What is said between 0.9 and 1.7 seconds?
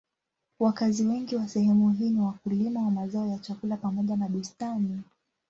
wengi wa